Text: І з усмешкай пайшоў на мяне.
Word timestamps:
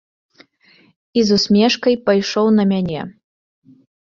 І 1.21 1.25
з 1.27 1.37
усмешкай 1.39 1.99
пайшоў 2.07 2.45
на 2.59 2.63
мяне. 2.73 3.01